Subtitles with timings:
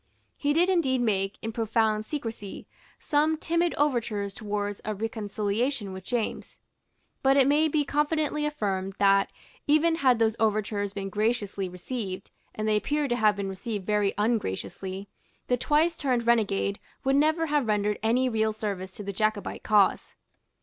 [0.35, 2.65] He did indeed make, in profound secresy,
[2.97, 6.57] some timid overtures towards a reconciliation with James.
[7.21, 9.29] But it may be confidently affirmed that,
[9.67, 14.15] even had those overtures been graciously received, and they appear to have been received very
[14.17, 15.07] ungraciously,
[15.45, 20.15] the twice turned renegade would never have rendered any real service to the Jacobite cause.